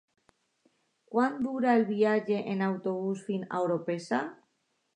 Quant 1.15 1.35
dura 1.49 1.75
el 1.81 1.85
viatge 1.91 2.39
en 2.55 2.65
autobús 2.71 3.21
fins 3.29 3.49
a 3.51 3.61
Orpesa? 3.69 4.27